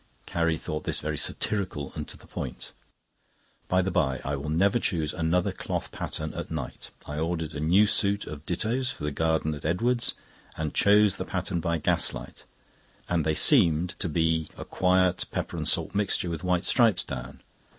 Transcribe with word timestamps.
Carrie 0.25 0.57
thought 0.57 0.83
this 0.85 0.99
very 0.99 1.15
satirical, 1.15 1.91
and 1.93 2.07
to 2.07 2.17
the 2.17 2.25
point. 2.25 2.73
By 3.67 3.83
the 3.83 3.91
by, 3.91 4.19
I 4.25 4.35
will 4.35 4.49
never 4.49 4.79
choose 4.79 5.13
another 5.13 5.51
cloth 5.51 5.91
pattern 5.91 6.33
at 6.33 6.49
night. 6.49 6.89
I 7.05 7.19
ordered 7.19 7.53
a 7.53 7.59
new 7.59 7.85
suit 7.85 8.25
of 8.25 8.43
dittos 8.43 8.89
for 8.91 9.03
the 9.03 9.11
garden 9.11 9.53
at 9.53 9.63
Edwards', 9.63 10.15
and 10.57 10.73
chose 10.73 11.17
the 11.17 11.25
pattern 11.25 11.59
by 11.59 11.77
gaslight, 11.77 12.45
and 13.07 13.23
they 13.23 13.35
seemed 13.35 13.93
to 13.99 14.09
be 14.09 14.49
a 14.57 14.65
quiet 14.65 15.25
pepper 15.29 15.55
and 15.55 15.67
salt 15.67 15.93
mixture 15.93 16.31
with 16.31 16.43
white 16.43 16.63
stripes 16.63 17.03
down. 17.03 17.41